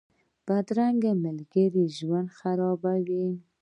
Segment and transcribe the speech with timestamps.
[0.45, 3.27] بدرنګه ملګري ژوند خرابوي